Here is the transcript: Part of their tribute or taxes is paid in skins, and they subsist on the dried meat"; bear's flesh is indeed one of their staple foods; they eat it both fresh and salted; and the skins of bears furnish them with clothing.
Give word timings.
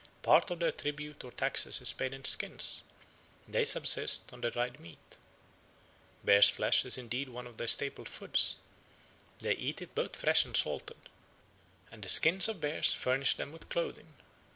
Part 0.23 0.49
of 0.49 0.57
their 0.57 0.71
tribute 0.71 1.23
or 1.23 1.31
taxes 1.31 1.79
is 1.79 1.93
paid 1.93 2.11
in 2.11 2.25
skins, 2.25 2.81
and 3.45 3.53
they 3.53 3.63
subsist 3.63 4.33
on 4.33 4.41
the 4.41 4.49
dried 4.49 4.79
meat"; 4.79 4.97
bear's 6.23 6.49
flesh 6.49 6.85
is 6.85 6.97
indeed 6.97 7.29
one 7.29 7.45
of 7.45 7.57
their 7.57 7.67
staple 7.67 8.05
foods; 8.05 8.55
they 9.37 9.53
eat 9.53 9.79
it 9.79 9.93
both 9.93 10.15
fresh 10.15 10.43
and 10.43 10.57
salted; 10.57 11.07
and 11.91 12.01
the 12.01 12.09
skins 12.09 12.47
of 12.47 12.59
bears 12.59 12.91
furnish 12.91 13.35
them 13.35 13.51
with 13.51 13.69
clothing. 13.69 14.15